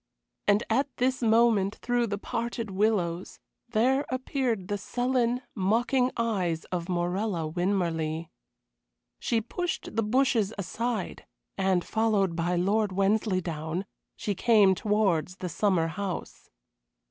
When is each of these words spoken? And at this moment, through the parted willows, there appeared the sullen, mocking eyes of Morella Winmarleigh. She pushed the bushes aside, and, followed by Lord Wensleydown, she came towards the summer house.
And 0.47 0.63
at 0.67 0.87
this 0.97 1.21
moment, 1.21 1.75
through 1.75 2.07
the 2.07 2.17
parted 2.17 2.71
willows, 2.71 3.37
there 3.69 4.03
appeared 4.09 4.67
the 4.67 4.79
sullen, 4.79 5.41
mocking 5.53 6.09
eyes 6.17 6.65
of 6.71 6.89
Morella 6.89 7.45
Winmarleigh. 7.47 8.29
She 9.19 9.41
pushed 9.41 9.95
the 9.95 10.01
bushes 10.01 10.55
aside, 10.57 11.27
and, 11.55 11.85
followed 11.85 12.35
by 12.35 12.55
Lord 12.55 12.91
Wensleydown, 12.91 13.85
she 14.15 14.33
came 14.33 14.73
towards 14.73 15.35
the 15.35 15.49
summer 15.49 15.85
house. 15.85 16.49